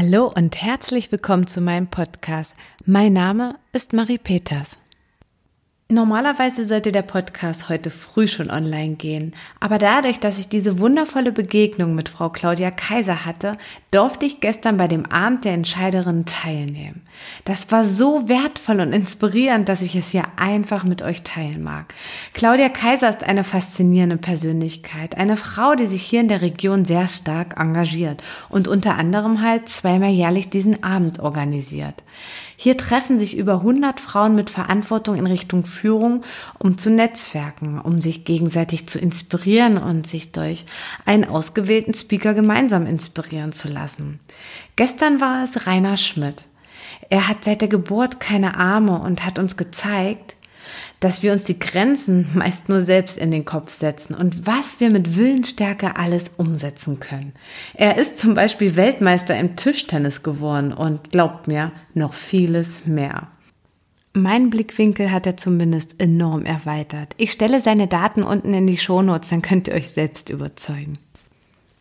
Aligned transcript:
Hallo 0.00 0.32
und 0.32 0.62
herzlich 0.62 1.10
willkommen 1.10 1.48
zu 1.48 1.60
meinem 1.60 1.88
Podcast. 1.88 2.54
Mein 2.86 3.14
Name 3.14 3.56
ist 3.72 3.92
Marie 3.92 4.18
Peters. 4.18 4.78
Normalerweise 5.90 6.66
sollte 6.66 6.92
der 6.92 7.00
Podcast 7.00 7.70
heute 7.70 7.90
früh 7.90 8.28
schon 8.28 8.50
online 8.50 8.96
gehen, 8.96 9.34
aber 9.58 9.78
dadurch, 9.78 10.20
dass 10.20 10.38
ich 10.38 10.50
diese 10.50 10.80
wundervolle 10.80 11.32
Begegnung 11.32 11.94
mit 11.94 12.10
Frau 12.10 12.28
Claudia 12.28 12.70
Kaiser 12.70 13.24
hatte, 13.24 13.52
durfte 13.90 14.26
ich 14.26 14.40
gestern 14.40 14.76
bei 14.76 14.86
dem 14.86 15.06
Abend 15.06 15.46
der 15.46 15.54
Entscheiderinnen 15.54 16.26
teilnehmen. 16.26 17.06
Das 17.46 17.72
war 17.72 17.86
so 17.86 18.28
wertvoll 18.28 18.80
und 18.80 18.92
inspirierend, 18.92 19.70
dass 19.70 19.80
ich 19.80 19.96
es 19.96 20.10
hier 20.10 20.24
einfach 20.36 20.84
mit 20.84 21.00
euch 21.00 21.22
teilen 21.22 21.62
mag. 21.62 21.94
Claudia 22.34 22.68
Kaiser 22.68 23.08
ist 23.08 23.24
eine 23.24 23.42
faszinierende 23.42 24.18
Persönlichkeit, 24.18 25.16
eine 25.16 25.38
Frau, 25.38 25.74
die 25.74 25.86
sich 25.86 26.02
hier 26.02 26.20
in 26.20 26.28
der 26.28 26.42
Region 26.42 26.84
sehr 26.84 27.08
stark 27.08 27.58
engagiert 27.58 28.22
und 28.50 28.68
unter 28.68 28.96
anderem 28.96 29.40
halt 29.40 29.70
zweimal 29.70 30.10
jährlich 30.10 30.50
diesen 30.50 30.84
Abend 30.84 31.18
organisiert. 31.18 32.02
Hier 32.60 32.76
treffen 32.76 33.20
sich 33.20 33.38
über 33.38 33.52
100 33.52 34.00
Frauen 34.00 34.34
mit 34.34 34.50
Verantwortung 34.50 35.14
in 35.14 35.28
Richtung 35.28 35.64
Führung, 35.64 36.24
um 36.58 36.76
zu 36.76 36.90
netzwerken, 36.90 37.80
um 37.80 38.00
sich 38.00 38.24
gegenseitig 38.24 38.88
zu 38.88 38.98
inspirieren 38.98 39.78
und 39.78 40.08
sich 40.08 40.32
durch 40.32 40.66
einen 41.06 41.24
ausgewählten 41.24 41.94
Speaker 41.94 42.34
gemeinsam 42.34 42.84
inspirieren 42.84 43.52
zu 43.52 43.68
lassen. 43.68 44.18
Gestern 44.74 45.20
war 45.20 45.44
es 45.44 45.68
Rainer 45.68 45.96
Schmidt. 45.96 46.46
Er 47.10 47.28
hat 47.28 47.44
seit 47.44 47.60
der 47.60 47.68
Geburt 47.68 48.18
keine 48.18 48.56
Arme 48.56 48.98
und 49.02 49.24
hat 49.24 49.38
uns 49.38 49.56
gezeigt, 49.56 50.34
dass 51.00 51.22
wir 51.22 51.32
uns 51.32 51.44
die 51.44 51.58
Grenzen 51.58 52.28
meist 52.34 52.68
nur 52.68 52.80
selbst 52.82 53.18
in 53.18 53.30
den 53.30 53.44
Kopf 53.44 53.72
setzen 53.72 54.14
und 54.14 54.46
was 54.46 54.80
wir 54.80 54.90
mit 54.90 55.16
Willensstärke 55.16 55.96
alles 55.96 56.32
umsetzen 56.36 57.00
können. 57.00 57.32
Er 57.74 57.96
ist 57.96 58.18
zum 58.18 58.34
Beispiel 58.34 58.76
Weltmeister 58.76 59.38
im 59.38 59.56
Tischtennis 59.56 60.22
geworden 60.22 60.72
und 60.72 61.10
glaubt 61.10 61.48
mir, 61.48 61.72
noch 61.94 62.14
vieles 62.14 62.86
mehr. 62.86 63.28
Mein 64.14 64.50
Blickwinkel 64.50 65.12
hat 65.12 65.26
er 65.26 65.36
zumindest 65.36 66.00
enorm 66.00 66.44
erweitert. 66.44 67.14
Ich 67.18 67.30
stelle 67.30 67.60
seine 67.60 67.86
Daten 67.86 68.22
unten 68.22 68.52
in 68.54 68.66
die 68.66 68.76
Shownotes, 68.76 69.28
dann 69.28 69.42
könnt 69.42 69.68
ihr 69.68 69.74
euch 69.74 69.90
selbst 69.90 70.30
überzeugen. 70.30 70.94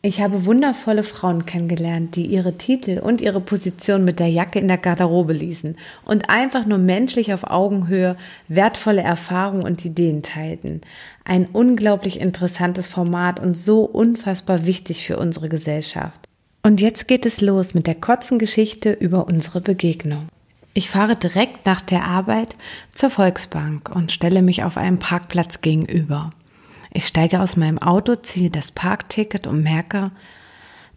Ich 0.08 0.22
habe 0.22 0.46
wundervolle 0.46 1.04
Frauen 1.04 1.46
kennengelernt, 1.46 2.16
die 2.16 2.28
ihre 2.28 2.54
Titel 2.54 3.00
und 3.00 3.20
ihre 3.20 3.42
Position 3.42 4.06
mit 4.06 4.22
der 4.22 4.30
Jacke 4.30 4.58
in 4.58 4.70
der 4.70 4.78
Garderobe 4.78 5.34
ließen 5.34 5.76
und 6.06 6.30
einfach 6.30 6.66
nur 6.66 6.78
menschlich 6.78 7.34
auf 7.34 7.44
Augenhöhe 7.44 8.16
wertvolle 8.48 9.02
Erfahrungen 9.02 9.64
und 9.64 9.84
Ideen 9.84 10.24
teilten. 10.24 10.80
Ein 11.26 11.46
unglaublich 11.52 12.22
interessantes 12.22 12.88
Format 12.88 13.42
und 13.42 13.58
so 13.58 13.82
unfassbar 13.82 14.66
wichtig 14.66 15.06
für 15.06 15.18
unsere 15.18 15.50
Gesellschaft. 15.50 16.22
Und 16.64 16.80
jetzt 16.80 17.10
geht 17.10 17.26
es 17.26 17.42
los 17.42 17.74
mit 17.74 17.86
der 17.86 17.96
kurzen 17.96 18.40
Geschichte 18.40 18.94
über 18.94 19.28
unsere 19.28 19.60
Begegnung. 19.60 20.30
Ich 20.74 20.90
fahre 20.90 21.18
direkt 21.18 21.66
nach 21.66 21.82
der 21.82 22.06
Arbeit 22.06 22.56
zur 22.94 23.10
Volksbank 23.10 23.94
und 23.94 24.14
stelle 24.14 24.42
mich 24.42 24.64
auf 24.64 24.78
einem 24.78 25.00
Parkplatz 25.00 25.60
gegenüber. 25.60 26.30
Ich 26.94 27.06
steige 27.06 27.42
aus 27.42 27.58
meinem 27.58 27.80
Auto, 27.80 28.16
ziehe 28.16 28.50
das 28.50 28.72
Parkticket 28.72 29.48
und 29.48 29.64
merke, 29.64 30.12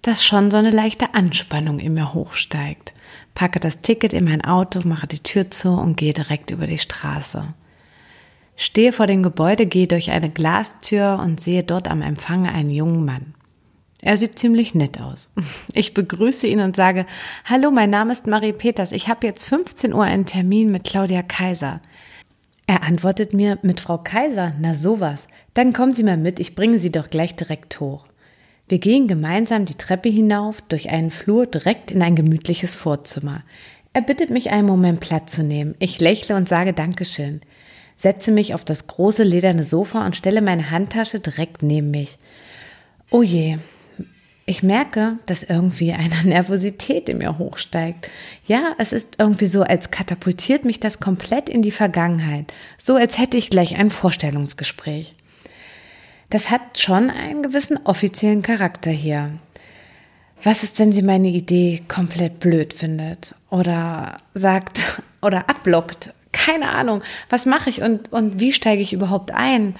dass 0.02 0.24
schon 0.24 0.50
so 0.50 0.56
eine 0.56 0.70
leichte 0.70 1.14
Anspannung 1.14 1.78
in 1.78 1.94
mir 1.94 2.14
hochsteigt. 2.14 2.94
Packe 3.34 3.60
das 3.60 3.80
Ticket 3.80 4.12
in 4.12 4.24
mein 4.24 4.44
Auto, 4.44 4.80
mache 4.84 5.06
die 5.06 5.22
Tür 5.22 5.50
zu 5.50 5.70
und 5.70 5.97
gehe 5.97 6.12
direkt 6.12 6.50
über 6.50 6.66
die 6.66 6.78
Straße. 6.78 7.55
Stehe 8.56 8.92
vor 8.92 9.06
dem 9.06 9.22
Gebäude, 9.22 9.66
gehe 9.66 9.86
durch 9.86 10.10
eine 10.10 10.30
Glastür 10.30 11.19
und 11.22 11.41
sehe 11.41 11.62
dort 11.62 11.88
am 11.88 12.02
Empfang 12.02 12.47
einen 12.47 12.70
jungen 12.70 13.04
Mann. 13.04 13.34
Er 14.02 14.16
sieht 14.16 14.38
ziemlich 14.38 14.75
nett 14.75 15.00
aus. 15.00 15.30
Ich 15.75 15.94
begrüße 15.94 16.47
ihn 16.47 16.60
und 16.60 16.77
sage, 16.77 17.06
Hallo, 17.44 17.70
mein 17.70 17.91
Name 17.91 18.12
ist 18.12 18.27
Marie 18.27 18.52
Peters. 18.52 18.92
Ich 18.92 19.08
habe 19.08 19.27
jetzt 19.27 19.47
15 19.48 19.92
Uhr 19.92 20.04
einen 20.04 20.27
Termin 20.27 20.70
mit 20.70 20.84
Claudia 20.84 21.22
Kaiser. 21.22 21.80
Er 22.70 22.84
antwortet 22.84 23.34
mir 23.34 23.58
mit 23.62 23.80
Frau 23.80 23.98
Kaiser, 23.98 24.53
na 24.60 24.75
sowas. 24.75 25.26
Dann 25.54 25.72
kommen 25.72 25.92
Sie 25.92 26.04
mal 26.04 26.16
mit, 26.16 26.38
ich 26.38 26.54
bringe 26.54 26.78
Sie 26.78 26.92
doch 26.92 27.10
gleich 27.10 27.34
direkt 27.34 27.81
hoch. 27.81 28.04
Wir 28.69 28.78
gehen 28.78 29.08
gemeinsam 29.08 29.66
die 29.66 29.75
Treppe 29.75 30.08
hinauf, 30.08 30.60
durch 30.69 30.88
einen 30.88 31.10
Flur 31.10 31.47
direkt 31.47 31.91
in 31.91 32.00
ein 32.00 32.14
gemütliches 32.14 32.76
Vorzimmer. 32.76 33.42
Er 33.92 34.03
bittet 34.03 34.31
mich 34.31 34.53
einen 34.53 34.69
Moment 34.69 35.00
Platz 35.00 35.32
zu 35.32 35.42
nehmen. 35.42 35.75
Ich 35.81 35.98
lächle 35.98 36.36
und 36.36 36.48
sage 36.48 36.72
Dankeschön. 36.72 37.41
Setze 37.97 38.31
mich 38.31 38.54
auf 38.54 38.64
das 38.64 38.87
große 38.87 39.25
lederne 39.25 39.64
Sofa 39.64 40.06
und 40.06 40.14
stelle 40.14 40.41
meine 40.41 40.70
Handtasche 40.70 41.19
direkt 41.19 41.64
neben 41.64 41.91
mich. 41.91 42.19
Oh 43.10 43.25
je, 43.25 43.58
ich 44.50 44.65
merke, 44.65 45.16
dass 45.27 45.44
irgendwie 45.44 45.93
eine 45.93 46.15
Nervosität 46.25 47.09
in 47.09 47.19
mir 47.19 47.38
hochsteigt. 47.38 48.11
Ja, 48.47 48.75
es 48.78 48.93
ist 48.93 49.16
irgendwie 49.19 49.47
so, 49.47 49.62
als 49.62 49.93
katapultiert 49.93 50.65
mich 50.65 50.81
das 50.81 50.99
komplett 50.99 51.49
in 51.49 51.62
die 51.62 51.71
Vergangenheit. 51.71 52.53
So 52.77 52.97
als 52.97 53.19
hätte 53.19 53.37
ich 53.37 53.49
gleich 53.49 53.77
ein 53.77 53.91
Vorstellungsgespräch. 53.91 55.15
Das 56.31 56.50
hat 56.50 56.78
schon 56.78 57.11
einen 57.11 57.44
gewissen 57.44 57.78
offiziellen 57.84 58.43
Charakter 58.43 58.91
hier. 58.91 59.38
Was 60.43 60.65
ist, 60.65 60.81
wenn 60.81 60.91
sie 60.91 61.03
meine 61.03 61.28
Idee 61.28 61.82
komplett 61.87 62.41
blöd 62.41 62.72
findet 62.72 63.37
oder 63.50 64.19
sagt 64.34 65.03
oder 65.22 65.49
abblockt? 65.49 66.12
Keine 66.32 66.71
Ahnung. 66.71 67.03
Was 67.28 67.47
mache 67.47 67.71
ich 67.71 67.82
und, 67.82 68.12
und 68.12 68.41
wie 68.41 68.53
steige 68.53 68.82
ich 68.82 68.93
überhaupt 68.93 69.32
ein? 69.32 69.77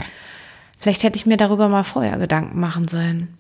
Vielleicht 0.79 1.03
hätte 1.03 1.17
ich 1.17 1.27
mir 1.27 1.37
darüber 1.37 1.69
mal 1.69 1.83
vorher 1.83 2.19
Gedanken 2.19 2.59
machen 2.61 2.89
sollen. 2.89 3.37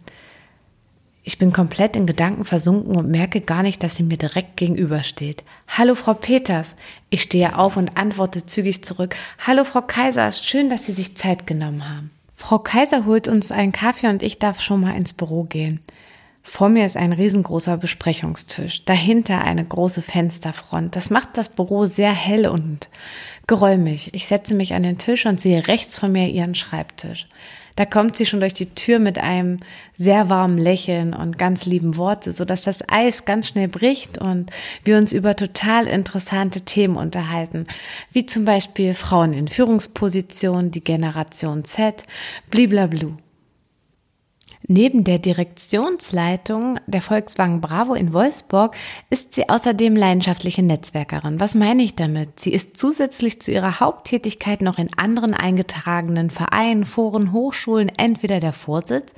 Ich 1.22 1.36
bin 1.36 1.53
komplett 1.53 1.97
in 1.97 2.06
Gedanken 2.06 2.44
versunken 2.44 2.97
und 2.97 3.10
merke 3.10 3.42
gar 3.42 3.62
nicht, 3.62 3.82
dass 3.82 3.97
sie 3.97 4.03
mir 4.03 4.16
direkt 4.16 4.56
gegenübersteht. 4.56 5.44
Hallo 5.69 5.94
Frau 5.94 6.14
Peters. 6.14 6.76
Ich 7.10 7.22
stehe 7.22 7.58
auf 7.58 7.76
und 7.76 7.98
antworte 7.98 8.47
zügig 8.47 8.82
zurück. 8.84 9.14
Hallo 9.47 9.64
Frau 9.64 9.82
Kaiser, 9.82 10.32
schön, 10.32 10.70
dass 10.70 10.86
Sie 10.86 10.92
sich 10.92 11.16
Zeit 11.16 11.47
genommen 11.47 11.88
haben. 11.88 12.10
Frau 12.36 12.58
Kaiser 12.58 13.04
holt 13.04 13.28
uns 13.28 13.53
einen 13.53 13.72
Kaffee 13.72 14.08
und 14.08 14.22
ich 14.22 14.38
darf 14.38 14.62
schon 14.62 14.81
mal 14.81 14.97
ins 14.97 15.12
Büro 15.12 15.44
gehen. 15.44 15.81
Vor 16.42 16.70
mir 16.70 16.86
ist 16.86 16.97
ein 16.97 17.12
riesengroßer 17.12 17.76
Besprechungstisch, 17.76 18.87
dahinter 18.87 19.42
eine 19.42 19.64
große 19.64 20.00
Fensterfront. 20.00 20.97
Das 20.97 21.10
macht 21.10 21.37
das 21.37 21.50
Büro 21.50 21.84
sehr 21.84 22.12
hell 22.12 22.47
und 22.48 22.88
geräumig. 23.47 24.14
Ich 24.14 24.26
setze 24.26 24.54
mich 24.54 24.72
an 24.72 24.82
den 24.82 24.97
Tisch 24.97 25.26
und 25.26 25.38
sehe 25.38 25.69
rechts 25.69 25.98
von 25.98 26.12
mir 26.12 26.28
ihren 26.28 26.54
Schreibtisch. 26.54 27.28
Da 27.81 27.87
kommt 27.87 28.19
sie 28.19 28.27
schon 28.27 28.41
durch 28.41 28.53
die 28.53 28.75
Tür 28.75 28.99
mit 28.99 29.17
einem 29.17 29.61
sehr 29.97 30.29
warmen 30.29 30.59
Lächeln 30.59 31.15
und 31.15 31.39
ganz 31.39 31.65
lieben 31.65 31.97
Worte, 31.97 32.31
so 32.31 32.45
dass 32.45 32.61
das 32.61 32.85
Eis 32.91 33.25
ganz 33.25 33.49
schnell 33.49 33.69
bricht 33.69 34.19
und 34.19 34.51
wir 34.85 34.99
uns 34.99 35.15
über 35.15 35.35
total 35.35 35.87
interessante 35.87 36.61
Themen 36.61 36.97
unterhalten, 36.97 37.67
wie 38.13 38.27
zum 38.27 38.45
Beispiel 38.45 38.93
Frauen 38.93 39.33
in 39.33 39.49
Führungspositionen, 39.49 40.71
die 40.71 40.83
Generation 40.83 41.65
Z, 41.65 42.05
bliblablu. 42.51 43.13
Neben 44.72 45.03
der 45.03 45.19
Direktionsleitung 45.19 46.78
der 46.86 47.03
Volkswagen 47.03 47.60
Bravo 47.60 47.94
in 47.94 48.12
Wolfsburg 48.12 48.76
ist 49.10 49.34
sie 49.34 49.48
außerdem 49.48 49.97
leidenschaftliche 49.97 50.62
Netzwerkerin. 50.62 51.41
Was 51.41 51.56
meine 51.56 51.82
ich 51.82 51.97
damit? 51.97 52.38
Sie 52.38 52.53
ist 52.53 52.76
zusätzlich 52.76 53.42
zu 53.42 53.50
ihrer 53.50 53.81
Haupttätigkeit 53.81 54.62
noch 54.62 54.78
in 54.78 54.88
anderen 54.97 55.34
eingetragenen 55.34 56.31
Vereinen, 56.31 56.84
Foren, 56.84 57.32
Hochschulen 57.32 57.91
entweder 57.97 58.38
der 58.38 58.53
Vorsitz, 58.53 59.12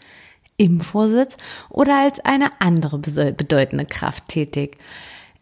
im 0.57 0.81
Vorsitz 0.81 1.37
oder 1.69 2.01
als 2.01 2.21
eine 2.21 2.53
andere 2.59 2.97
bedeutende 2.97 3.85
Kraft 3.85 4.29
tätig. 4.29 4.79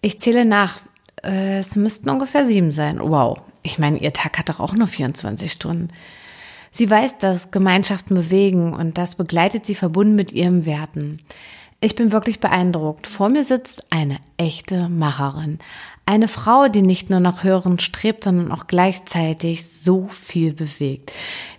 Ich 0.01 0.19
zähle 0.19 0.45
nach, 0.45 0.81
äh, 1.23 1.61
es 1.61 1.77
müssten 1.77 2.11
ungefähr 2.11 2.47
sieben 2.47 2.73
sein. 2.73 2.99
Wow. 2.99 3.39
Ich 3.63 3.79
meine, 3.79 3.99
ihr 3.99 4.13
Tag 4.13 4.41
hat 4.41 4.49
doch 4.49 4.59
auch 4.59 4.73
nur 4.73 4.89
24 4.89 5.53
Stunden. 5.53 5.87
Sie 6.73 6.89
weiß, 6.89 7.19
dass 7.19 7.51
Gemeinschaften 7.51 8.15
bewegen 8.15 8.73
und 8.73 8.97
das 8.97 9.15
begleitet 9.15 9.67
sie 9.67 9.75
verbunden 9.75 10.15
mit 10.15 10.33
ihren 10.33 10.67
Werten. 10.67 11.21
Ich 11.83 11.95
bin 11.95 12.13
wirklich 12.13 12.41
beeindruckt. 12.41 13.07
Vor 13.07 13.31
mir 13.31 13.43
sitzt 13.43 13.87
eine 13.91 14.19
echte 14.37 14.91
Macherin. 14.91 15.59
Eine 16.05 16.29
Frau, 16.29 16.69
die 16.69 16.83
nicht 16.83 17.09
nur 17.09 17.21
nach 17.21 17.43
Hören 17.43 17.79
strebt, 17.79 18.25
sondern 18.25 18.53
auch 18.53 18.67
gleichzeitig 18.67 19.67
so 19.67 20.07
viel 20.09 20.53
bewegt. 20.53 21.13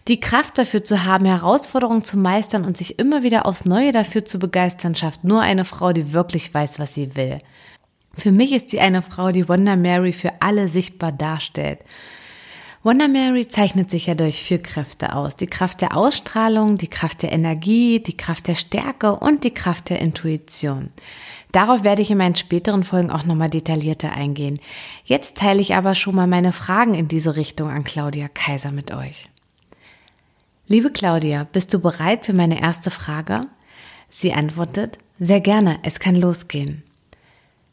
Die 0.08 0.20
Kraft 0.20 0.58
dafür 0.58 0.84
zu 0.84 1.06
haben, 1.06 1.26
Herausforderungen 1.26 2.04
zu 2.04 2.18
meistern 2.18 2.66
und 2.66 2.78
sich 2.78 3.00
immer 3.00 3.24
wieder 3.24 3.48
aufs 3.48 3.66
Neue 3.66 3.92
dafür 3.92 4.24
zu 4.24 4.38
begeistern, 4.38 4.94
schafft 4.94 5.24
nur 5.24 5.42
eine 5.42 5.66
Frau, 5.66 5.92
die 5.92 6.14
wirklich 6.14 6.54
weiß, 6.54 6.78
was 6.78 6.94
sie 6.94 7.16
will. 7.16 7.40
Für 8.14 8.32
mich 8.32 8.52
ist 8.52 8.70
sie 8.70 8.80
eine 8.80 9.02
Frau, 9.02 9.32
die 9.32 9.48
Wonder 9.50 9.76
Mary 9.76 10.14
für 10.14 10.34
alle 10.42 10.68
sichtbar 10.68 11.12
darstellt. 11.12 11.80
Wonder 12.84 13.08
Mary 13.08 13.48
zeichnet 13.48 13.92
sich 13.92 14.08
ja 14.08 14.16
durch 14.16 14.42
vier 14.42 14.60
Kräfte 14.60 15.16
aus. 15.16 15.36
Die 15.36 15.46
Kraft 15.46 15.82
der 15.82 15.96
Ausstrahlung, 15.96 16.80
die 16.80 16.88
Kraft 16.88 17.22
der 17.22 17.32
Energie, 17.32 18.00
die 18.00 18.18
Kraft 18.18 18.48
der 18.48 18.56
Stärke 18.56 19.16
und 19.16 19.44
die 19.44 19.54
Kraft 19.54 19.90
der 19.90 20.00
Intuition. 20.00 20.90
Darauf 21.52 21.84
werde 21.84 22.02
ich 22.02 22.10
in 22.10 22.18
meinen 22.18 22.36
späteren 22.36 22.84
Folgen 22.84 23.12
auch 23.12 23.24
nochmal 23.24 23.52
detaillierter 23.52 24.12
eingehen. 24.12 24.60
Jetzt 25.06 25.38
teile 25.38 25.62
ich 25.62 25.76
aber 25.76 25.94
schon 25.94 26.16
mal 26.16 26.26
meine 26.26 26.54
Fragen 26.54 26.96
in 26.96 27.08
diese 27.08 27.36
Richtung 27.36 27.70
an 27.70 27.84
Claudia 27.84 28.28
Kaiser 28.30 28.72
mit 28.72 28.92
euch. 28.92 29.30
Liebe 30.68 30.90
Claudia, 30.90 31.48
bist 31.52 31.72
du 31.76 31.80
bereit 31.82 32.26
für 32.26 32.34
meine 32.34 32.62
erste 32.62 32.90
Frage? 32.90 33.42
Sie 34.10 34.34
antwortet, 34.34 34.98
sehr 35.20 35.42
gerne, 35.42 35.78
es 35.84 36.00
kann 36.00 36.16
losgehen. 36.16 36.82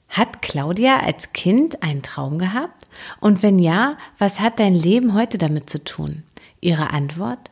Hat 0.08 0.42
Claudia 0.42 1.00
als 1.00 1.32
Kind 1.32 1.82
einen 1.82 2.02
Traum 2.02 2.38
gehabt? 2.38 2.88
Und 3.20 3.42
wenn 3.42 3.58
ja, 3.58 3.98
was 4.18 4.40
hat 4.40 4.58
dein 4.58 4.74
Leben 4.74 5.14
heute 5.14 5.38
damit 5.38 5.68
zu 5.68 5.84
tun? 5.84 6.22
Ihre 6.60 6.90
Antwort? 6.90 7.50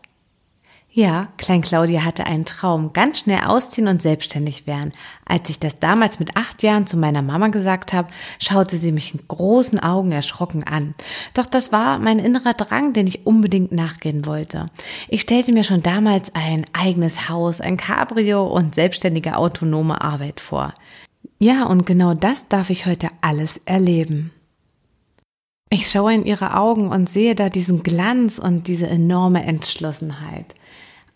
Ja, 0.96 1.28
Klein 1.36 1.60
Claudia 1.60 2.06
hatte 2.06 2.24
einen 2.24 2.46
Traum, 2.46 2.94
ganz 2.94 3.18
schnell 3.18 3.40
ausziehen 3.44 3.86
und 3.86 4.00
selbstständig 4.00 4.66
werden. 4.66 4.92
Als 5.26 5.50
ich 5.50 5.60
das 5.60 5.78
damals 5.78 6.18
mit 6.18 6.38
acht 6.38 6.62
Jahren 6.62 6.86
zu 6.86 6.96
meiner 6.96 7.20
Mama 7.20 7.48
gesagt 7.48 7.92
habe, 7.92 8.08
schaute 8.38 8.78
sie 8.78 8.92
mich 8.92 9.12
in 9.12 9.20
großen 9.28 9.78
Augen 9.78 10.10
erschrocken 10.10 10.64
an. 10.64 10.94
Doch 11.34 11.44
das 11.44 11.70
war 11.70 11.98
mein 11.98 12.18
innerer 12.18 12.54
Drang, 12.54 12.94
den 12.94 13.06
ich 13.06 13.26
unbedingt 13.26 13.72
nachgehen 13.72 14.24
wollte. 14.24 14.70
Ich 15.08 15.20
stellte 15.20 15.52
mir 15.52 15.64
schon 15.64 15.82
damals 15.82 16.34
ein 16.34 16.64
eigenes 16.72 17.28
Haus, 17.28 17.60
ein 17.60 17.76
Cabrio 17.76 18.46
und 18.46 18.74
selbstständige 18.74 19.36
autonome 19.36 20.00
Arbeit 20.00 20.40
vor. 20.40 20.72
Ja, 21.38 21.64
und 21.64 21.84
genau 21.84 22.14
das 22.14 22.48
darf 22.48 22.70
ich 22.70 22.86
heute 22.86 23.08
alles 23.20 23.60
erleben. 23.66 24.32
Ich 25.68 25.90
schaue 25.90 26.14
in 26.14 26.24
ihre 26.24 26.56
Augen 26.56 26.88
und 26.88 27.10
sehe 27.10 27.34
da 27.34 27.48
diesen 27.48 27.82
Glanz 27.82 28.38
und 28.38 28.68
diese 28.68 28.86
enorme 28.86 29.44
Entschlossenheit 29.44 30.54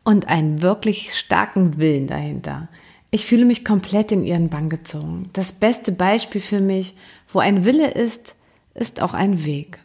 und 0.05 0.29
einen 0.29 0.61
wirklich 0.61 1.15
starken 1.15 1.79
Willen 1.79 2.07
dahinter. 2.07 2.69
Ich 3.11 3.27
fühle 3.27 3.45
mich 3.45 3.65
komplett 3.65 4.13
in 4.13 4.25
ihren 4.25 4.51
Bann 4.51 4.69
gezogen. 4.69 5.31
Das 5.33 5.53
beste 5.53 5.93
Beispiel 5.93 6.41
für 6.41 6.61
mich, 6.61 6.95
wo 7.33 7.39
ein 7.39 7.65
Wille 7.65 7.91
ist, 7.91 8.35
ist 8.75 9.01
auch 9.01 9.15
ein 9.15 9.45
Weg. 9.45 9.79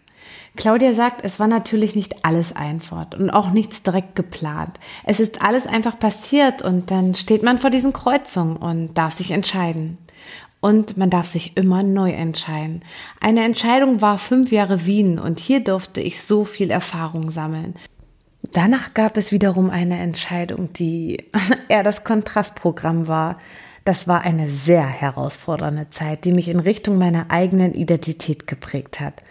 Claudia 0.58 0.94
sagt, 0.94 1.24
es 1.24 1.40
war 1.40 1.48
natürlich 1.48 1.96
nicht 1.96 2.26
alles 2.26 2.56
einfach 2.56 3.08
und 3.18 3.30
auch 3.30 3.52
nichts 3.52 3.84
direkt 3.84 4.16
geplant. 4.16 4.80
Es 5.04 5.20
ist 5.20 5.42
alles 5.42 5.68
einfach 5.68 6.00
passiert 6.00 6.62
und 6.62 6.92
dann 6.92 7.14
steht 7.14 7.44
man 7.44 7.58
vor 7.58 7.70
diesen 7.70 7.94
Kreuzungen 7.94 8.58
und 8.58 8.94
darf 8.96 9.14
sich 9.14 9.32
entscheiden. 9.32 9.98
Und 10.66 10.98
man 10.98 11.12
darf 11.12 11.28
sich 11.28 11.56
immer 11.58 11.84
neu 11.84 12.10
entscheiden. 12.10 12.84
Eine 13.20 13.44
Entscheidung 13.44 14.02
war 14.02 14.18
fünf 14.18 14.52
Jahre 14.52 14.88
Wien 14.88 15.20
und 15.20 15.40
hier 15.40 15.64
durfte 15.64 16.02
ich 16.02 16.24
so 16.24 16.44
viel 16.44 16.72
Erfahrung 16.72 17.30
sammeln. 17.30 17.76
Danach 18.52 18.96
gab 18.96 19.16
es 19.16 19.32
wiederum 19.32 19.70
eine 19.70 20.00
Entscheidung, 20.00 20.74
die 20.74 21.24
eher 21.70 21.84
das 21.84 22.04
Kontrastprogramm 22.04 23.08
war. 23.08 23.38
Das 23.84 24.08
war 24.08 24.24
eine 24.24 24.50
sehr 24.50 24.88
herausfordernde 24.88 25.92
Zeit, 25.92 26.26
die 26.26 26.32
mich 26.32 26.50
in 26.50 26.60
Richtung 26.60 26.98
meiner 26.98 27.30
eigenen 27.30 27.76
Identität 27.76 28.48
geprägt 28.48 29.00
hat. 29.00 29.22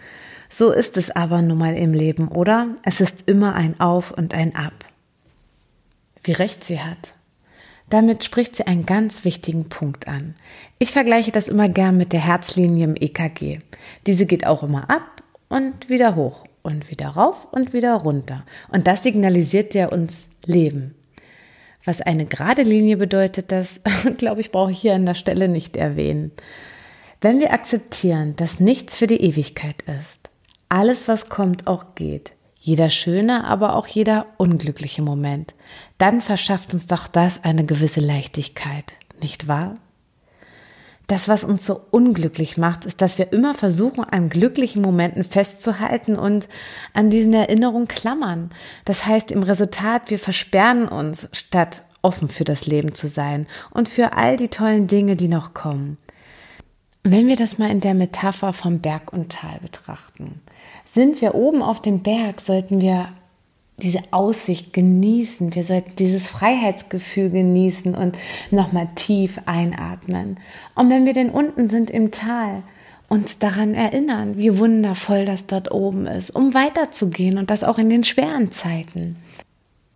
So 0.47 0.71
ist 0.71 0.95
es 0.95 1.11
aber 1.11 1.41
nun 1.41 1.57
mal 1.57 1.75
im 1.75 1.91
Leben, 1.91 2.29
oder? 2.29 2.69
Es 2.83 3.01
ist 3.01 3.23
immer 3.25 3.55
ein 3.55 3.77
Auf 3.81 4.11
und 4.11 4.33
ein 4.33 4.55
Ab. 4.55 4.85
Wie 6.23 6.31
recht 6.31 6.63
sie 6.63 6.79
hat. 6.79 7.14
Damit 7.89 8.23
spricht 8.23 8.55
sie 8.55 8.65
einen 8.65 8.85
ganz 8.85 9.25
wichtigen 9.25 9.69
Punkt 9.69 10.07
an. 10.07 10.35
Ich 10.79 10.91
vergleiche 10.91 11.31
das 11.31 11.47
immer 11.47 11.69
gern 11.69 11.97
mit 11.97 12.13
der 12.13 12.19
Herzlinie 12.19 12.85
im 12.85 12.95
EKG. 12.95 13.59
Diese 14.07 14.25
geht 14.25 14.47
auch 14.47 14.63
immer 14.63 14.89
ab 14.89 15.23
und 15.49 15.89
wieder 15.89 16.15
hoch 16.15 16.45
und 16.63 16.89
wieder 16.89 17.09
rauf 17.09 17.47
und 17.51 17.73
wieder 17.73 17.93
runter. 17.93 18.43
Und 18.69 18.87
das 18.87 19.03
signalisiert 19.03 19.75
ja 19.75 19.87
uns 19.87 20.27
Leben. 20.45 20.95
Was 21.83 22.01
eine 22.01 22.25
gerade 22.25 22.63
Linie 22.63 22.97
bedeutet, 22.97 23.51
das, 23.51 23.81
glaube 24.17 24.41
ich, 24.41 24.51
brauche 24.51 24.71
ich 24.71 24.79
hier 24.79 24.95
an 24.95 25.05
der 25.05 25.13
Stelle 25.13 25.47
nicht 25.47 25.77
erwähnen. 25.77 26.31
Wenn 27.21 27.39
wir 27.39 27.53
akzeptieren, 27.53 28.35
dass 28.35 28.59
nichts 28.59 28.95
für 28.97 29.07
die 29.07 29.21
Ewigkeit 29.21 29.83
ist, 29.83 30.29
alles, 30.69 31.07
was 31.07 31.29
kommt, 31.29 31.67
auch 31.67 31.93
geht, 31.93 32.31
jeder 32.65 32.89
schöne, 32.89 33.43
aber 33.43 33.75
auch 33.75 33.85
jeder 33.85 34.25
unglückliche 34.37 35.03
Moment, 35.03 35.53
dann 35.99 36.19
verschafft 36.19 36.73
uns 36.73 36.87
doch 36.87 37.07
das 37.07 37.43
eine 37.43 37.63
gewisse 37.63 37.99
Leichtigkeit, 37.99 38.95
nicht 39.21 39.47
wahr? 39.47 39.75
Das, 41.05 41.27
was 41.27 41.43
uns 41.43 41.63
so 41.63 41.79
unglücklich 41.91 42.57
macht, 42.57 42.85
ist, 42.85 43.01
dass 43.01 43.19
wir 43.19 43.31
immer 43.31 43.53
versuchen, 43.53 44.03
an 44.03 44.29
glücklichen 44.29 44.81
Momenten 44.81 45.23
festzuhalten 45.23 46.15
und 46.15 46.49
an 46.93 47.11
diesen 47.11 47.35
Erinnerungen 47.35 47.87
klammern. 47.87 48.49
Das 48.85 49.05
heißt 49.05 49.31
im 49.31 49.43
Resultat, 49.43 50.09
wir 50.09 50.17
versperren 50.17 50.87
uns, 50.87 51.29
statt 51.33 51.83
offen 52.01 52.29
für 52.29 52.45
das 52.45 52.65
Leben 52.65 52.95
zu 52.95 53.07
sein 53.07 53.45
und 53.69 53.89
für 53.89 54.13
all 54.13 54.37
die 54.37 54.47
tollen 54.47 54.87
Dinge, 54.87 55.15
die 55.15 55.27
noch 55.27 55.53
kommen. 55.53 55.99
Wenn 57.07 57.27
wir 57.27 57.35
das 57.35 57.59
mal 57.59 57.69
in 57.69 57.81
der 57.81 57.93
Metapher 57.93 58.51
vom 58.51 58.79
Berg 58.79 59.13
und 59.13 59.31
Tal 59.31 59.59
betrachten, 59.61 60.41
sind 60.91 61.21
wir 61.21 61.35
oben 61.35 61.61
auf 61.61 61.79
dem 61.79 62.01
Berg, 62.01 62.41
sollten 62.41 62.81
wir 62.81 63.09
diese 63.77 64.01
Aussicht 64.09 64.73
genießen. 64.73 65.53
Wir 65.53 65.63
sollten 65.63 65.95
dieses 65.97 66.27
Freiheitsgefühl 66.27 67.29
genießen 67.29 67.93
und 67.93 68.17
nochmal 68.49 68.87
tief 68.95 69.39
einatmen. 69.45 70.39
Und 70.73 70.89
wenn 70.89 71.05
wir 71.05 71.13
denn 71.13 71.29
unten 71.29 71.69
sind 71.69 71.91
im 71.91 72.09
Tal, 72.09 72.63
uns 73.07 73.37
daran 73.37 73.75
erinnern, 73.75 74.35
wie 74.37 74.57
wundervoll 74.57 75.25
das 75.25 75.45
dort 75.45 75.71
oben 75.71 76.07
ist, 76.07 76.31
um 76.31 76.55
weiterzugehen 76.55 77.37
und 77.37 77.51
das 77.51 77.63
auch 77.63 77.77
in 77.77 77.91
den 77.91 78.03
schweren 78.03 78.51
Zeiten. 78.51 79.17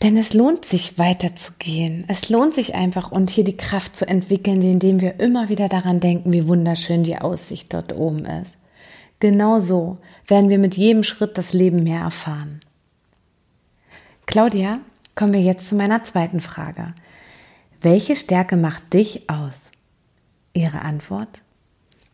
Denn 0.01 0.16
es 0.16 0.34
lohnt 0.34 0.63
sich 0.63 0.98
weiterzugehen. 0.98 2.06
Es 2.07 2.30
lohnt 2.30 2.54
sich 2.54 2.74
einfach 2.74 3.12
und 3.12 3.30
hier 3.30 3.44
die 3.44 3.57
Kraft 3.57 3.96
zu 3.96 4.07
entwickeln, 4.07 4.62
indem 4.62 5.01
wir 5.01 5.19
immer 5.19 5.50
wieder 5.50 5.68
daran 5.68 6.00
denken, 6.00 6.31
wie 6.31 6.48
wunderschön 6.48 7.04
die 7.04 7.18
Aussicht 7.18 7.74
dort 7.74 7.94
oben 7.94 8.25
ist. 8.25 8.57
Genauso 9.19 9.98
werden 10.28 10.50
wir 10.50 10.57
mit 10.57 10.78
jedem 10.78 11.04
Schritt 11.04 11.38
das 11.38 11.51
Leben 11.51 11.84
mehr 11.84 12.00
erfahren. 12.00 12.62
Claudia, 14.25 14.80
kommen 15.16 15.34
wir 15.34 15.42
jetzt 15.42 15.68
zu 15.68 15.75
meiner 15.75 16.04
zweiten 16.04 16.40
Frage. 16.40 16.94
Welche 17.81 18.16
Stärke 18.16 18.56
macht 18.56 18.94
dich 18.94 19.30
aus? 19.30 19.72
Ihre 20.54 20.81
Antwort? 20.81 21.42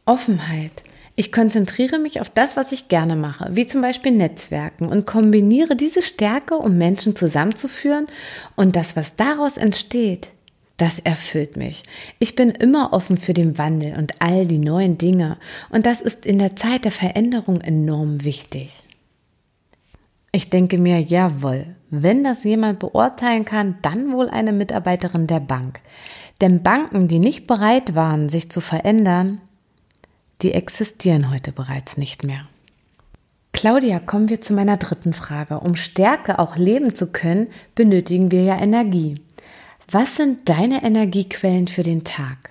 Offenheit. 0.05 0.83
Ich 1.17 1.31
konzentriere 1.31 1.97
mich 1.97 2.19
auf 2.19 2.29
das, 2.29 2.57
was 2.57 2.73
ich 2.73 2.89
gerne 2.89 3.15
mache, 3.15 3.49
wie 3.55 3.65
zum 3.65 3.81
Beispiel 3.81 4.11
Netzwerken 4.11 4.89
und 4.89 5.07
kombiniere 5.07 5.77
diese 5.77 6.01
Stärke, 6.01 6.57
um 6.57 6.77
Menschen 6.77 7.15
zusammenzuführen 7.15 8.07
und 8.55 8.75
das, 8.75 8.97
was 8.97 9.15
daraus 9.15 9.55
entsteht, 9.55 10.27
das 10.75 10.99
erfüllt 10.99 11.55
mich. 11.55 11.83
Ich 12.19 12.35
bin 12.35 12.49
immer 12.49 12.91
offen 12.91 13.15
für 13.15 13.33
den 13.33 13.57
Wandel 13.57 13.97
und 13.97 14.21
all 14.21 14.45
die 14.45 14.57
neuen 14.57 14.97
Dinge 14.97 15.37
und 15.69 15.85
das 15.85 16.01
ist 16.01 16.25
in 16.25 16.37
der 16.37 16.57
Zeit 16.57 16.83
der 16.83 16.91
Veränderung 16.91 17.61
enorm 17.61 18.25
wichtig. 18.25 18.83
Ich 20.33 20.49
denke 20.49 20.77
mir, 20.77 20.99
jawohl, 20.99 21.77
wenn 21.91 22.25
das 22.25 22.43
jemand 22.43 22.79
beurteilen 22.79 23.45
kann, 23.45 23.77
dann 23.81 24.11
wohl 24.11 24.29
eine 24.29 24.51
Mitarbeiterin 24.51 25.27
der 25.27 25.39
Bank. 25.39 25.79
Denn 26.41 26.61
Banken, 26.61 27.07
die 27.07 27.19
nicht 27.19 27.47
bereit 27.47 27.95
waren, 27.95 28.27
sich 28.27 28.51
zu 28.51 28.59
verändern, 28.59 29.39
die 30.41 30.53
existieren 30.53 31.31
heute 31.31 31.51
bereits 31.51 31.97
nicht 31.97 32.23
mehr. 32.23 32.47
Claudia, 33.53 33.99
kommen 33.99 34.29
wir 34.29 34.41
zu 34.41 34.53
meiner 34.53 34.77
dritten 34.77 35.13
Frage. 35.13 35.61
Um 35.61 35.75
Stärke 35.75 36.39
auch 36.39 36.57
leben 36.57 36.93
zu 36.93 37.07
können, 37.07 37.47
benötigen 37.73 38.29
wir 38.29 38.43
ja 38.43 38.59
Energie. 38.59 39.15
Was 39.89 40.17
sind 40.17 40.49
deine 40.49 40.83
Energiequellen 40.83 41.67
für 41.67 41.83
den 41.83 42.03
Tag? 42.03 42.49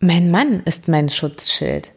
Mein 0.00 0.30
Mann 0.30 0.60
ist 0.60 0.88
mein 0.88 1.08
Schutzschild. 1.08 1.92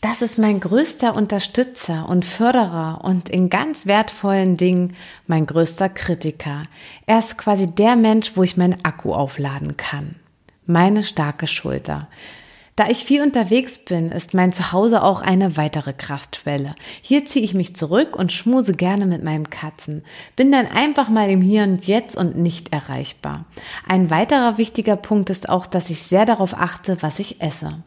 Das 0.00 0.20
ist 0.20 0.38
mein 0.38 0.58
größter 0.58 1.14
Unterstützer 1.14 2.08
und 2.08 2.24
Förderer 2.24 3.00
und 3.04 3.28
in 3.28 3.50
ganz 3.50 3.86
wertvollen 3.86 4.56
Dingen 4.56 4.96
mein 5.26 5.46
größter 5.46 5.88
Kritiker. 5.88 6.64
Er 7.06 7.20
ist 7.20 7.38
quasi 7.38 7.68
der 7.68 7.94
Mensch, 7.94 8.32
wo 8.36 8.42
ich 8.42 8.56
meinen 8.56 8.84
Akku 8.84 9.14
aufladen 9.14 9.76
kann. 9.76 10.16
Meine 10.66 11.04
starke 11.04 11.46
Schulter. 11.46 12.08
Da 12.74 12.88
ich 12.88 13.04
viel 13.04 13.22
unterwegs 13.22 13.76
bin, 13.76 14.10
ist 14.10 14.32
mein 14.32 14.52
Zuhause 14.52 15.02
auch 15.02 15.20
eine 15.20 15.56
weitere 15.58 15.92
Kraftquelle. 15.92 16.74
Hier 17.02 17.26
ziehe 17.26 17.44
ich 17.44 17.52
mich 17.52 17.76
zurück 17.76 18.16
und 18.16 18.32
schmuse 18.32 18.72
gerne 18.72 19.04
mit 19.04 19.22
meinem 19.22 19.50
Katzen. 19.50 20.04
Bin 20.36 20.50
dann 20.50 20.66
einfach 20.66 21.10
mal 21.10 21.28
im 21.28 21.42
Hier 21.42 21.64
und 21.64 21.86
Jetzt 21.86 22.16
und 22.16 22.38
nicht 22.38 22.72
erreichbar. 22.72 23.44
Ein 23.86 24.08
weiterer 24.08 24.56
wichtiger 24.56 24.96
Punkt 24.96 25.28
ist 25.28 25.50
auch, 25.50 25.66
dass 25.66 25.90
ich 25.90 26.02
sehr 26.02 26.24
darauf 26.24 26.54
achte, 26.54 27.02
was 27.02 27.18
ich 27.18 27.42
esse 27.42 27.82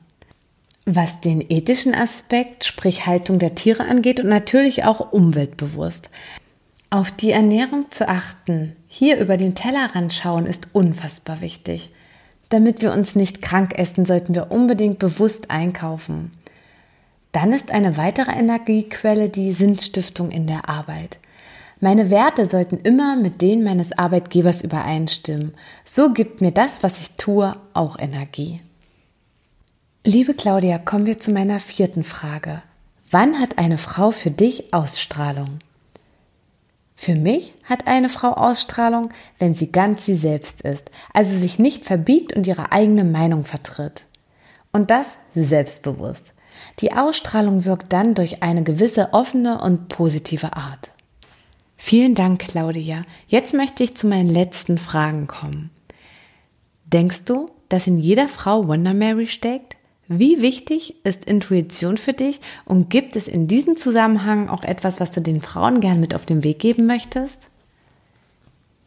was 0.85 1.19
den 1.19 1.41
ethischen 1.49 1.95
Aspekt, 1.95 2.63
sprich 2.63 3.07
Haltung 3.07 3.39
der 3.39 3.55
Tiere 3.55 3.85
angeht 3.85 4.19
und 4.19 4.29
natürlich 4.29 4.85
auch 4.85 5.11
umweltbewusst. 5.11 6.09
Auf 6.91 7.11
die 7.11 7.31
Ernährung 7.31 7.87
zu 7.89 8.07
achten, 8.07 8.75
hier 8.87 9.17
über 9.17 9.37
den 9.37 9.55
Tellerrand 9.55 10.13
schauen, 10.13 10.45
ist 10.45 10.67
unfassbar 10.73 11.41
wichtig. 11.41 11.89
Damit 12.49 12.81
wir 12.81 12.93
uns 12.93 13.15
nicht 13.15 13.41
krank 13.41 13.77
essen, 13.77 14.05
sollten 14.05 14.35
wir 14.35 14.51
unbedingt 14.51 14.99
bewusst 14.99 15.51
einkaufen. 15.51 16.31
Dann 17.31 17.51
ist 17.51 17.71
eine 17.71 17.97
weitere 17.97 18.31
Energiequelle 18.31 19.29
die 19.29 19.51
Sinnstiftung 19.51 20.31
in 20.31 20.47
der 20.47 20.69
Arbeit. 20.69 21.17
Meine 21.81 22.09
Werte 22.09 22.49
sollten 22.49 22.77
immer 22.77 23.15
mit 23.15 23.41
denen 23.41 23.63
meines 23.63 23.97
Arbeitgebers 23.97 24.63
übereinstimmen. 24.63 25.53
So 25.83 26.13
gibt 26.13 26.39
mir 26.39 26.51
das, 26.51 26.81
was 26.81 26.99
ich 26.99 27.11
tue, 27.17 27.55
auch 27.73 27.99
Energie. 27.99 28.61
Liebe 30.05 30.33
Claudia, 30.33 30.77
kommen 30.77 31.05
wir 31.05 31.17
zu 31.17 31.31
meiner 31.31 31.59
vierten 31.59 32.03
Frage. 32.03 32.61
Wann 33.11 33.39
hat 33.39 33.57
eine 33.57 33.77
Frau 33.77 34.11
für 34.11 34.31
dich 34.31 34.73
Ausstrahlung? 34.73 35.59
Für 36.95 37.15
mich 37.15 37.53
hat 37.65 37.87
eine 37.87 38.09
Frau 38.09 38.31
Ausstrahlung, 38.31 39.09
wenn 39.37 39.53
sie 39.53 39.71
ganz 39.71 40.05
sie 40.05 40.15
selbst 40.15 40.61
ist, 40.61 40.89
also 41.13 41.37
sich 41.37 41.59
nicht 41.59 41.85
verbiegt 41.85 42.33
und 42.33 42.47
ihre 42.47 42.71
eigene 42.71 43.03
Meinung 43.03 43.43
vertritt. 43.43 44.05
Und 44.71 44.91
das 44.91 45.17
selbstbewusst. 45.35 46.33
Die 46.79 46.93
Ausstrahlung 46.93 47.65
wirkt 47.65 47.91
dann 47.91 48.15
durch 48.15 48.41
eine 48.41 48.63
gewisse 48.63 49.13
offene 49.13 49.61
und 49.61 49.89
positive 49.89 50.55
Art. 50.55 50.91
Vielen 51.75 52.15
Dank, 52.15 52.39
Claudia. 52.39 53.03
Jetzt 53.27 53.53
möchte 53.53 53.83
ich 53.83 53.95
zu 53.95 54.07
meinen 54.07 54.29
letzten 54.29 54.77
Fragen 54.77 55.27
kommen. 55.27 55.69
Denkst 56.85 57.25
du, 57.25 57.49
dass 57.67 57.87
in 57.87 57.99
jeder 57.99 58.29
Frau 58.29 58.67
Wonder 58.67 58.93
Mary 58.93 59.27
steckt? 59.27 59.75
Wie 60.07 60.41
wichtig 60.41 60.95
ist 61.03 61.25
Intuition 61.25 61.97
für 61.97 62.13
dich 62.13 62.39
und 62.65 62.89
gibt 62.89 63.15
es 63.15 63.27
in 63.27 63.47
diesem 63.47 63.75
Zusammenhang 63.75 64.49
auch 64.49 64.63
etwas, 64.63 64.99
was 64.99 65.11
du 65.11 65.21
den 65.21 65.41
Frauen 65.41 65.81
gern 65.81 65.99
mit 65.99 66.13
auf 66.13 66.25
den 66.25 66.43
Weg 66.43 66.59
geben 66.59 66.85
möchtest? 66.85 67.49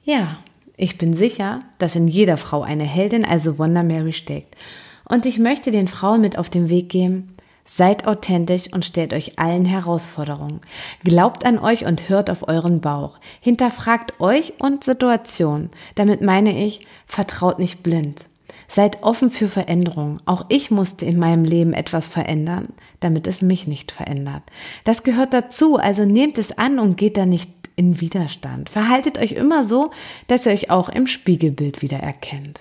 Ja, 0.04 0.38
ich 0.76 0.96
bin 0.96 1.12
sicher, 1.12 1.60
dass 1.78 1.96
in 1.96 2.06
jeder 2.06 2.36
Frau 2.36 2.62
eine 2.62 2.84
Heldin, 2.84 3.24
also 3.24 3.58
Wonder 3.58 3.82
Mary, 3.82 4.12
steckt. 4.12 4.56
Und 5.04 5.26
ich 5.26 5.38
möchte 5.38 5.70
den 5.70 5.88
Frauen 5.88 6.20
mit 6.20 6.38
auf 6.38 6.50
den 6.50 6.68
Weg 6.68 6.88
geben, 6.88 7.34
Seid 7.70 8.06
authentisch 8.06 8.72
und 8.72 8.86
stellt 8.86 9.12
euch 9.12 9.38
allen 9.38 9.66
Herausforderungen. 9.66 10.62
Glaubt 11.04 11.44
an 11.44 11.58
euch 11.58 11.84
und 11.84 12.08
hört 12.08 12.30
auf 12.30 12.48
euren 12.48 12.80
Bauch. 12.80 13.18
Hinterfragt 13.40 14.18
euch 14.20 14.54
und 14.58 14.84
Situationen. 14.84 15.68
Damit 15.94 16.22
meine 16.22 16.64
ich, 16.64 16.86
vertraut 17.06 17.58
nicht 17.58 17.82
blind. 17.82 18.24
Seid 18.68 19.02
offen 19.02 19.30
für 19.30 19.48
Veränderungen. 19.48 20.20
Auch 20.26 20.44
ich 20.48 20.70
musste 20.70 21.06
in 21.06 21.18
meinem 21.18 21.44
Leben 21.44 21.72
etwas 21.72 22.06
verändern, 22.06 22.68
damit 23.00 23.26
es 23.26 23.40
mich 23.40 23.66
nicht 23.66 23.90
verändert. 23.90 24.42
Das 24.84 25.02
gehört 25.02 25.32
dazu, 25.32 25.76
also 25.76 26.04
nehmt 26.04 26.38
es 26.38 26.56
an 26.56 26.78
und 26.78 26.96
geht 26.96 27.16
da 27.16 27.24
nicht 27.24 27.50
in 27.76 28.00
Widerstand. 28.00 28.68
Verhaltet 28.68 29.18
euch 29.18 29.32
immer 29.32 29.64
so, 29.64 29.90
dass 30.26 30.46
ihr 30.46 30.52
euch 30.52 30.70
auch 30.70 30.88
im 30.88 31.06
Spiegelbild 31.06 31.80
wieder 31.80 31.98
erkennt. 31.98 32.60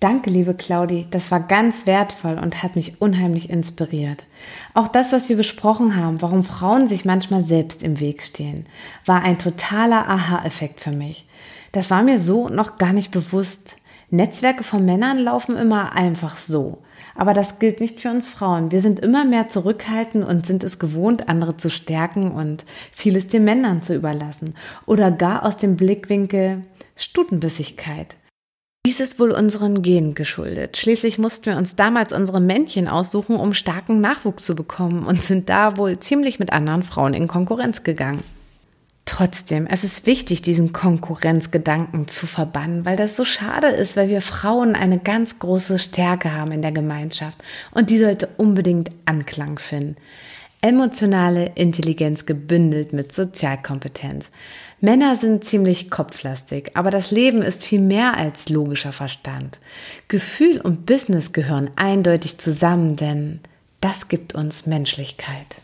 Danke, 0.00 0.30
liebe 0.30 0.54
Claudi, 0.54 1.06
das 1.10 1.30
war 1.30 1.40
ganz 1.40 1.84
wertvoll 1.84 2.38
und 2.38 2.62
hat 2.62 2.74
mich 2.74 3.02
unheimlich 3.02 3.50
inspiriert. 3.50 4.24
Auch 4.72 4.88
das, 4.88 5.12
was 5.12 5.28
wir 5.28 5.36
besprochen 5.36 5.94
haben, 5.94 6.22
warum 6.22 6.42
Frauen 6.42 6.88
sich 6.88 7.04
manchmal 7.04 7.42
selbst 7.42 7.82
im 7.82 8.00
Weg 8.00 8.22
stehen, 8.22 8.64
war 9.04 9.22
ein 9.22 9.38
totaler 9.38 10.08
Aha-Effekt 10.08 10.80
für 10.80 10.92
mich. 10.92 11.26
Das 11.72 11.90
war 11.90 12.02
mir 12.02 12.18
so 12.18 12.48
noch 12.48 12.78
gar 12.78 12.94
nicht 12.94 13.10
bewusst. 13.10 13.76
Netzwerke 14.10 14.64
von 14.64 14.84
Männern 14.84 15.18
laufen 15.18 15.56
immer 15.56 15.92
einfach 15.92 16.36
so. 16.36 16.78
Aber 17.14 17.32
das 17.32 17.58
gilt 17.58 17.80
nicht 17.80 18.00
für 18.00 18.10
uns 18.10 18.28
Frauen. 18.28 18.72
Wir 18.72 18.80
sind 18.80 19.00
immer 19.00 19.24
mehr 19.24 19.48
zurückhaltend 19.48 20.26
und 20.26 20.46
sind 20.46 20.64
es 20.64 20.78
gewohnt, 20.78 21.28
andere 21.28 21.56
zu 21.56 21.70
stärken 21.70 22.32
und 22.32 22.64
vieles 22.92 23.28
den 23.28 23.44
Männern 23.44 23.82
zu 23.82 23.94
überlassen. 23.94 24.54
Oder 24.86 25.10
gar 25.10 25.44
aus 25.44 25.56
dem 25.56 25.76
Blickwinkel 25.76 26.62
Stutenbissigkeit. 26.96 28.16
Dies 28.86 28.98
ist 28.98 29.20
wohl 29.20 29.30
unseren 29.30 29.82
Genen 29.82 30.14
geschuldet. 30.14 30.76
Schließlich 30.78 31.18
mussten 31.18 31.46
wir 31.46 31.56
uns 31.56 31.76
damals 31.76 32.12
unsere 32.12 32.40
Männchen 32.40 32.88
aussuchen, 32.88 33.36
um 33.36 33.54
starken 33.54 34.00
Nachwuchs 34.00 34.44
zu 34.44 34.54
bekommen 34.54 35.04
und 35.04 35.22
sind 35.22 35.48
da 35.48 35.76
wohl 35.76 35.98
ziemlich 35.98 36.38
mit 36.38 36.52
anderen 36.52 36.82
Frauen 36.82 37.14
in 37.14 37.28
Konkurrenz 37.28 37.82
gegangen. 37.82 38.22
Trotzdem, 39.20 39.66
es 39.66 39.84
ist 39.84 40.06
wichtig, 40.06 40.40
diesen 40.40 40.72
Konkurrenzgedanken 40.72 42.08
zu 42.08 42.26
verbannen, 42.26 42.86
weil 42.86 42.96
das 42.96 43.16
so 43.18 43.26
schade 43.26 43.66
ist, 43.66 43.94
weil 43.94 44.08
wir 44.08 44.22
Frauen 44.22 44.74
eine 44.74 44.98
ganz 44.98 45.38
große 45.38 45.78
Stärke 45.78 46.32
haben 46.32 46.52
in 46.52 46.62
der 46.62 46.72
Gemeinschaft 46.72 47.36
und 47.72 47.90
die 47.90 47.98
sollte 47.98 48.30
unbedingt 48.38 48.90
Anklang 49.04 49.58
finden. 49.58 49.96
Emotionale 50.62 51.52
Intelligenz 51.54 52.24
gebündelt 52.24 52.94
mit 52.94 53.12
Sozialkompetenz. 53.12 54.30
Männer 54.80 55.16
sind 55.16 55.44
ziemlich 55.44 55.90
kopflastig, 55.90 56.70
aber 56.72 56.90
das 56.90 57.10
Leben 57.10 57.42
ist 57.42 57.62
viel 57.62 57.82
mehr 57.82 58.16
als 58.16 58.48
logischer 58.48 58.92
Verstand. 58.92 59.60
Gefühl 60.08 60.62
und 60.62 60.86
Business 60.86 61.34
gehören 61.34 61.68
eindeutig 61.76 62.38
zusammen, 62.38 62.96
denn 62.96 63.40
das 63.82 64.08
gibt 64.08 64.34
uns 64.34 64.64
Menschlichkeit. 64.64 65.60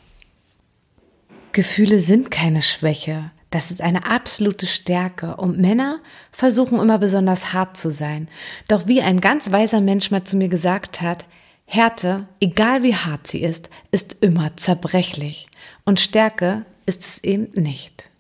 Gefühle 1.53 2.03
sind 2.03 2.31
keine 2.31 2.61
Schwäche, 2.61 3.31
das 3.51 3.71
ist 3.71 3.81
eine 3.81 4.07
absolute 4.07 4.67
Stärke 4.67 5.37
und 5.37 5.59
Männer 5.59 6.01
versuchen 6.33 6.79
immer 6.81 6.99
besonders 6.99 7.53
hart 7.53 7.77
zu 7.77 7.93
sein. 7.93 8.29
Doch 8.69 8.87
wie 8.87 9.03
ein 9.03 9.21
ganz 9.21 9.53
weiser 9.53 9.81
Mensch 9.81 10.11
mal 10.11 10.25
zu 10.25 10.37
mir 10.37 10.49
gesagt 10.49 11.01
hat, 11.01 11.27
Härte, 11.65 12.27
egal 12.41 12.83
wie 12.83 12.95
hart 12.95 13.27
sie 13.27 13.43
ist, 13.43 13.71
ist 13.91 14.17
immer 14.21 14.57
zerbrechlich 14.57 15.49
und 15.85 16.01
Stärke 16.01 16.65
ist 16.87 17.05
es 17.05 17.25
eben 17.25 17.61
nicht. 17.61 18.11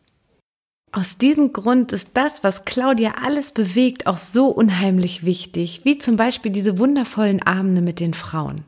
Aus 0.93 1.19
diesem 1.19 1.53
Grund 1.53 1.93
ist 1.93 2.11
das, 2.15 2.43
was 2.43 2.65
Claudia 2.65 3.17
alles 3.23 3.53
bewegt, 3.53 4.07
auch 4.07 4.17
so 4.17 4.47
unheimlich 4.49 5.25
wichtig, 5.25 5.83
wie 5.85 5.99
zum 5.99 6.17
Beispiel 6.17 6.51
diese 6.51 6.79
wundervollen 6.79 7.43
Abende 7.43 7.83
mit 7.83 8.01
den 8.01 8.15
Frauen. 8.15 8.65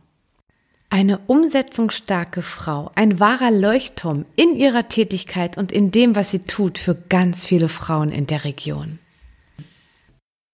Eine 0.90 1.18
umsetzungsstarke 1.18 2.40
Frau, 2.40 2.90
ein 2.94 3.20
wahrer 3.20 3.50
Leuchtturm 3.50 4.24
in 4.36 4.56
ihrer 4.56 4.88
Tätigkeit 4.88 5.58
und 5.58 5.70
in 5.70 5.90
dem, 5.90 6.16
was 6.16 6.30
sie 6.30 6.40
tut 6.40 6.78
für 6.78 6.94
ganz 6.94 7.44
viele 7.44 7.68
Frauen 7.68 8.10
in 8.10 8.26
der 8.26 8.44
Region. 8.44 8.98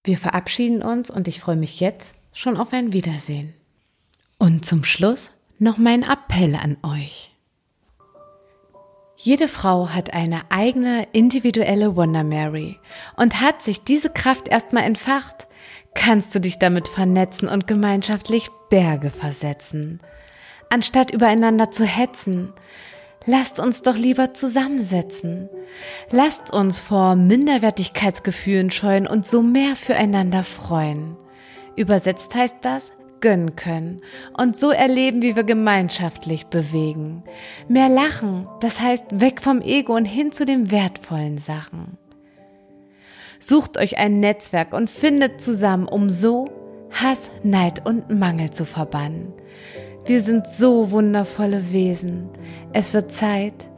Wir 0.03 0.17
verabschieden 0.17 0.81
uns 0.81 1.09
und 1.09 1.29
ich 1.29 1.39
freue 1.39 1.55
mich 1.55 1.79
jetzt 1.79 2.11
schon 2.33 2.57
auf 2.57 2.73
ein 2.73 2.91
Wiedersehen. 2.91 3.53
Und 4.37 4.65
zum 4.65 4.83
Schluss 4.83 5.31
noch 5.57 5.77
mein 5.77 6.03
Appell 6.03 6.55
an 6.55 6.77
euch. 6.83 7.31
Jede 9.15 9.47
Frau 9.47 9.89
hat 9.89 10.13
eine 10.13 10.51
eigene 10.51 11.07
individuelle 11.13 11.95
Wonder 11.95 12.25
Mary 12.25 12.77
und 13.15 13.39
hat 13.39 13.61
sich 13.61 13.85
diese 13.85 14.09
Kraft 14.09 14.49
erstmal 14.49 14.83
entfacht, 14.83 15.47
kannst 15.95 16.35
du 16.35 16.39
dich 16.39 16.59
damit 16.59 16.89
vernetzen 16.89 17.47
und 17.47 17.65
gemeinschaftlich 17.65 18.49
Berge 18.69 19.09
versetzen. 19.09 20.01
Anstatt 20.69 21.11
übereinander 21.11 21.71
zu 21.71 21.85
hetzen, 21.85 22.53
lasst 23.25 23.59
uns 23.59 23.81
doch 23.81 23.95
lieber 23.95 24.33
zusammensetzen. 24.33 25.49
Lasst 26.11 26.53
uns 26.53 26.79
vor 26.79 27.15
Minderwertigkeitsgefühlen 27.15 28.71
scheuen 28.71 29.07
und 29.07 29.25
so 29.25 29.41
mehr 29.41 29.75
füreinander 29.75 30.43
freuen. 30.43 31.17
Übersetzt 31.75 32.35
heißt 32.35 32.57
das, 32.61 32.91
gönnen 33.21 33.55
können 33.55 34.01
und 34.37 34.57
so 34.57 34.71
erleben, 34.71 35.21
wie 35.21 35.35
wir 35.35 35.43
gemeinschaftlich 35.43 36.47
bewegen. 36.47 37.23
Mehr 37.67 37.89
lachen, 37.89 38.47
das 38.59 38.79
heißt 38.79 39.19
weg 39.19 39.41
vom 39.41 39.61
Ego 39.61 39.95
und 39.95 40.05
hin 40.05 40.31
zu 40.31 40.45
den 40.45 40.69
wertvollen 40.69 41.37
Sachen. 41.37 41.97
Sucht 43.39 43.77
euch 43.77 43.97
ein 43.97 44.19
Netzwerk 44.19 44.73
und 44.73 44.89
findet 44.89 45.41
zusammen, 45.41 45.87
um 45.87 46.09
so 46.09 46.45
Hass, 46.91 47.29
Neid 47.43 47.85
und 47.85 48.09
Mangel 48.09 48.51
zu 48.51 48.63
verbannen. 48.63 49.33
Wir 50.07 50.21
sind 50.21 50.45
so 50.45 50.91
wundervolle 50.91 51.71
Wesen. 51.71 52.29
Es 52.73 52.93
wird 52.93 53.11
Zeit, 53.11 53.69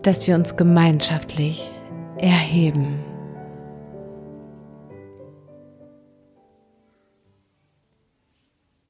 dass 0.00 0.26
wir 0.26 0.34
uns 0.34 0.56
gemeinschaftlich 0.56 1.70
erheben. 2.16 3.04